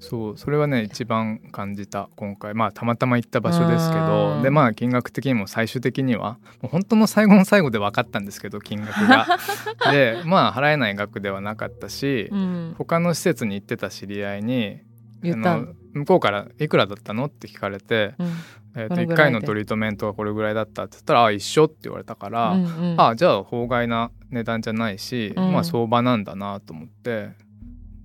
[0.00, 2.54] そうそれはね一番感じた今回。
[2.54, 9.26] まあたまたま行った場所ですけうんどでまあ金額的にも最終的にはもう本当の最後の最後で分かったんですけど金額が。
[9.92, 12.74] でまあ払えない額ではなかったし、うん。
[12.76, 14.80] 他の施設に行ってた知り合いに
[15.22, 15.54] 言った。
[15.54, 18.26] あの向こうから「いくらだったの?」って聞かれて、うん。
[18.74, 19.14] えー、と1このぐらいで？
[19.14, 23.00] 回のトリートメントがこれぐらいだったって言ったら「あ一緒」って言われたから、うんうん。
[23.00, 25.52] あじゃあ法外な値段じゃないし、うん。
[25.52, 27.30] まあ相場なんだなと思って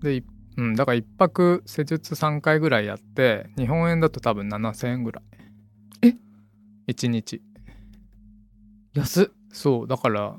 [0.01, 0.23] で、い
[0.57, 5.23] うん、だから1泊施術3回ぐらいやって日本円だと多分7,000円ぐらい。
[6.01, 6.15] え
[6.91, 7.41] ？1日。
[8.93, 9.27] 安っ。
[9.51, 10.35] そうだから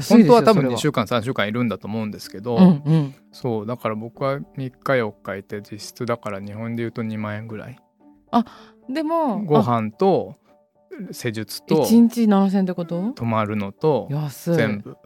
[0.00, 3.14] 本当は多分それ2週間3週間いるんだと思うんですけど、うんうん。
[3.32, 7.78] そうだから僕は3日4日いて実質だから日本で言うと2万円ぐらい。
[8.88, 10.36] でもご飯と
[11.10, 13.12] 施術と1日7000ってこと？
[13.12, 14.08] 泊まるのと
[14.44, 14.96] 全部。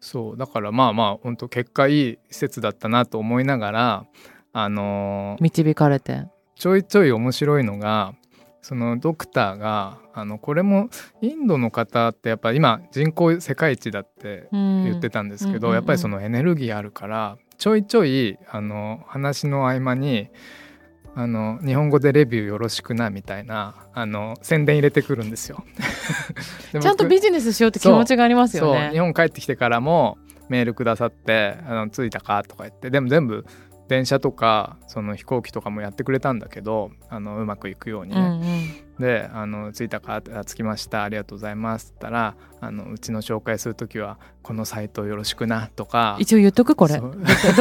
[0.00, 4.06] そうだからまあまあ本当結果いい施設だったなと思いながら
[4.52, 6.26] あのー導かれて。
[6.54, 8.14] ちょいちょい面白いのが
[8.66, 10.88] そのドクターがあのこれも
[11.22, 20.30] インドの方ってやっぱ今人口世界一だって言言ってたんですけど、やっぱりそのエネルギーあるからちょいちょいあの話の合間に
[21.14, 25.62] あの日本語でレビューよろしくなみたいなあの宣伝入れてくるんですよ。
[26.74, 33.46] でちゃんと僕ビジネスしようって気持ちがありますよね日本帰ってきてからもメールくださって「あの着いたか?」とか言ってでも全部
[33.88, 38.20] 電車とかその飛行機とかもやってくれたんだけどあのうまくいくようにね。
[38.20, 38.86] うんうん。
[38.98, 46.16] であの「着いたか?」あ着きましたありがとうございます」って言ったらあの「うちの紹介する時はこのサイトよろしくな」とか。
[46.18, 46.98] 一応言っとくこれ。
[46.98, 47.10] ど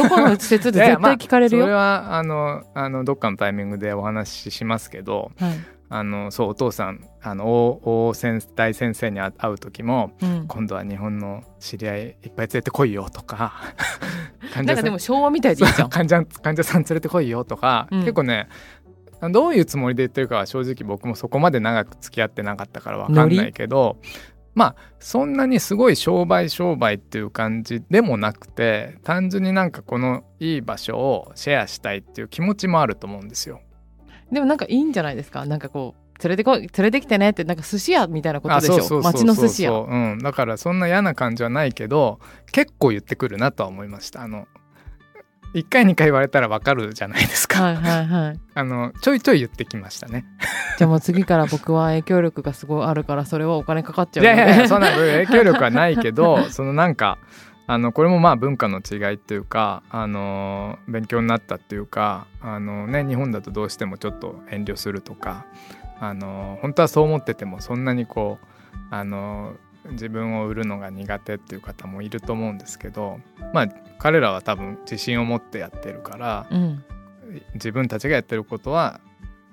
[0.07, 13.53] この施設で 絶対聞かれるよ、まあそれはあのあのどっかのタイミングでお話ししますけどはいあのそうお父さんあの大大先大先生に会会う時もうん、今度は日本の知り合いいっぱい連れてこいよとか
[14.53, 15.89] 患なんかでも昭和みたいでいいじゃん。
[15.89, 17.99] 患者患者さん連れてこいよとか、うん。
[18.01, 18.47] 結構ね
[19.31, 23.97] どういうつもりで言ってるかは正直僕もそこまで長く付き合ってなかったから分かんないけど
[24.53, 33.61] まあそんなにすごい商売商売っていう感じでもなくて単純になんかこのいい場所をシェアしたいっていう気持ちもあると思うんですよ。
[34.31, 35.45] でもなんかいいんじゃないですか？
[35.45, 39.01] なんかこう連れてこい連れてきてねってなんか寿司屋みたいなことでしょ？
[39.01, 39.71] 町の寿司屋。
[39.71, 42.19] うん、だからそんな嫌な感じはないけど
[42.51, 44.21] 結構言ってくるなとは思いました。
[44.21, 44.47] あの
[45.53, 48.39] 1回2回言われたらわかるじゃないですか、はいはいはい。
[48.55, 50.25] あのちょいちょい言ってきましたね。
[50.77, 57.17] じゃあもう次から僕は影響力がすごいあるからそれはお金かかっちゃいうやのでいやいやそんな影響力はないけど そのなんか
[57.67, 65.45] あのこれもまあ文化の違いっていうかあの勉強になったっていうかあの、ね、日本だとどうしてもちょっと遠慮するとか
[65.99, 68.45] あの本当はそう思っててもそんなにこう
[68.91, 69.55] あの
[69.91, 73.19] 自分を売るのが苦手っていう方もいると思うんですけど
[73.53, 76.83] まあ彼らは多分自信を持ってやってるからうん
[77.55, 79.01] 自分たちがやってることは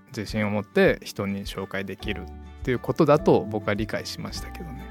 [0.09, 4.83] 自信を持って人に紹介できるっていうことだと僕は理解しましたけどね。